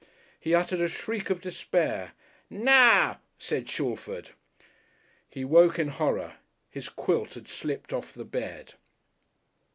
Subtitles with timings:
[0.39, 2.13] He uttered a shriek of despair.
[2.49, 4.31] "Now!" said Shalford.
[5.29, 6.37] He woke in horror,
[6.71, 8.73] his quilt had slipped off the bed.